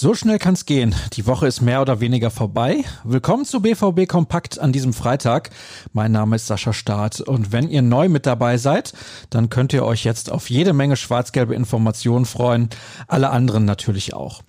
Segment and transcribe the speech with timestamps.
[0.00, 0.94] So schnell kann's gehen.
[1.12, 2.84] Die Woche ist mehr oder weniger vorbei.
[3.04, 5.50] Willkommen zu BVB Kompakt an diesem Freitag.
[5.92, 8.94] Mein Name ist Sascha Staat und wenn ihr neu mit dabei seid,
[9.28, 12.70] dann könnt ihr euch jetzt auf jede Menge schwarz-gelbe Informationen freuen.
[13.08, 14.40] Alle anderen natürlich auch.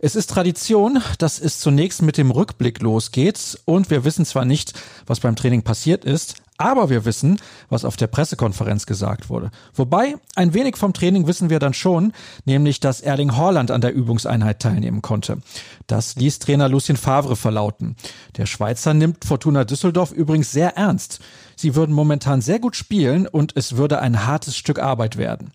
[0.00, 4.72] Es ist Tradition, dass es zunächst mit dem Rückblick losgeht und wir wissen zwar nicht,
[5.06, 7.38] was beim Training passiert ist, aber wir wissen,
[7.68, 9.50] was auf der Pressekonferenz gesagt wurde.
[9.74, 12.12] Wobei, ein wenig vom Training wissen wir dann schon,
[12.44, 15.38] nämlich, dass Erling Haaland an der Übungseinheit teilnehmen konnte.
[15.86, 17.96] Das ließ Trainer Lucien Favre verlauten.
[18.36, 21.20] Der Schweizer nimmt Fortuna Düsseldorf übrigens sehr ernst.
[21.56, 25.52] Sie würden momentan sehr gut spielen und es würde ein hartes Stück Arbeit werden.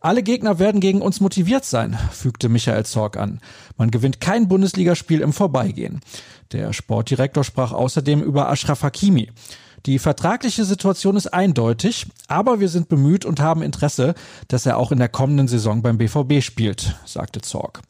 [0.00, 3.40] Alle Gegner werden gegen uns motiviert sein, fügte Michael Zorg an.
[3.76, 6.00] Man gewinnt kein Bundesligaspiel im Vorbeigehen.
[6.52, 9.30] Der Sportdirektor sprach außerdem über Ashraf Hakimi.
[9.86, 14.14] Die vertragliche Situation ist eindeutig, aber wir sind bemüht und haben Interesse,
[14.48, 17.82] dass er auch in der kommenden Saison beim BVB spielt, sagte Zorg.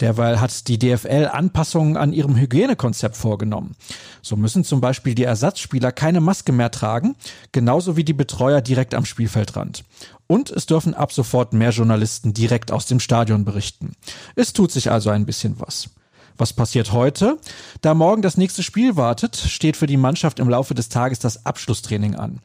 [0.00, 3.76] Derweil hat die DFL Anpassungen an ihrem Hygienekonzept vorgenommen.
[4.22, 7.16] So müssen zum Beispiel die Ersatzspieler keine Maske mehr tragen,
[7.52, 9.84] genauso wie die Betreuer direkt am Spielfeldrand.
[10.26, 13.92] Und es dürfen ab sofort mehr Journalisten direkt aus dem Stadion berichten.
[14.36, 15.90] Es tut sich also ein bisschen was.
[16.38, 17.38] Was passiert heute?
[17.80, 21.46] Da morgen das nächste Spiel wartet, steht für die Mannschaft im Laufe des Tages das
[21.46, 22.40] Abschlusstraining an.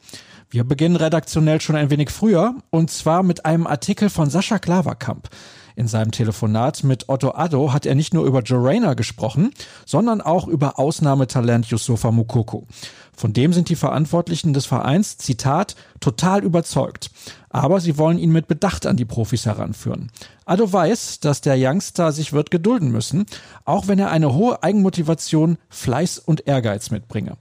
[0.48, 5.28] Wir beginnen redaktionell schon ein wenig früher, und zwar mit einem Artikel von Sascha Klaverkamp.
[5.76, 9.52] In seinem Telefonat mit Otto Addo hat er nicht nur über Joe gesprochen,
[9.86, 12.66] sondern auch über Ausnahmetalent Yusufa Mukoko.
[13.14, 17.10] Von dem sind die Verantwortlichen des Vereins, Zitat, total überzeugt.
[17.50, 20.10] Aber sie wollen ihn mit Bedacht an die Profis heranführen.
[20.46, 23.26] Addo weiß, dass der Youngster sich wird gedulden müssen,
[23.64, 27.36] auch wenn er eine hohe Eigenmotivation, Fleiß und Ehrgeiz mitbringe.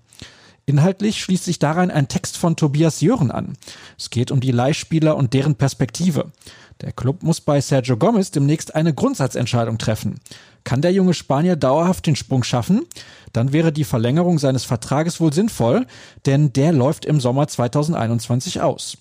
[0.71, 3.57] Inhaltlich schließt sich daran ein Text von Tobias Jören an.
[3.97, 6.31] Es geht um die Leihspieler und deren Perspektive.
[6.79, 10.21] Der Club muss bei Sergio Gomez demnächst eine Grundsatzentscheidung treffen.
[10.63, 12.85] Kann der junge Spanier dauerhaft den Sprung schaffen?
[13.33, 15.87] Dann wäre die Verlängerung seines Vertrages wohl sinnvoll,
[16.25, 18.97] denn der läuft im Sommer 2021 aus.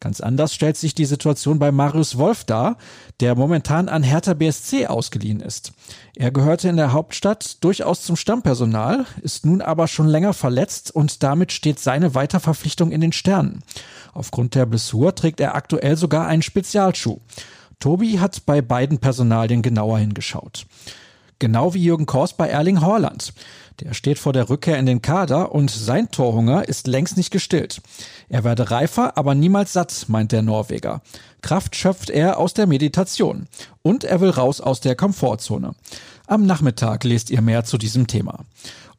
[0.00, 2.76] Ganz anders stellt sich die Situation bei Marius Wolf dar,
[3.20, 5.72] der momentan an Hertha BSC ausgeliehen ist.
[6.14, 11.22] Er gehörte in der Hauptstadt durchaus zum Stammpersonal, ist nun aber schon länger verletzt und
[11.22, 13.62] damit steht seine Weiterverpflichtung in den Sternen.
[14.12, 17.20] Aufgrund der Blessur trägt er aktuell sogar einen Spezialschuh.
[17.80, 20.66] Tobi hat bei beiden Personalien genauer hingeschaut.
[21.38, 23.34] Genau wie Jürgen Kors bei Erling Haaland.
[23.80, 27.82] Der steht vor der Rückkehr in den Kader und sein Torhunger ist längst nicht gestillt.
[28.30, 31.02] Er werde reifer, aber niemals satt, meint der Norweger.
[31.42, 33.48] Kraft schöpft er aus der Meditation.
[33.82, 35.74] Und er will raus aus der Komfortzone.
[36.26, 38.40] Am Nachmittag lest ihr mehr zu diesem Thema.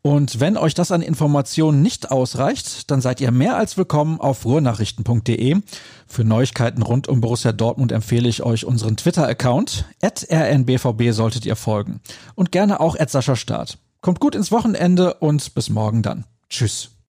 [0.01, 4.45] Und wenn euch das an Informationen nicht ausreicht, dann seid ihr mehr als willkommen auf
[4.45, 5.61] ruhrnachrichten.de.
[6.07, 9.85] Für Neuigkeiten rund um Borussia Dortmund empfehle ich euch unseren Twitter-Account.
[10.01, 11.99] At rnbvb solltet ihr folgen.
[12.35, 13.79] Und gerne auch at Sascha Start.
[14.01, 16.25] Kommt gut ins Wochenende und bis morgen dann.
[16.49, 16.96] Tschüss.